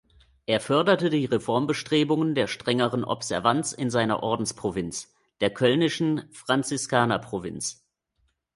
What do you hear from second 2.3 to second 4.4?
der strengeren Observanz in seiner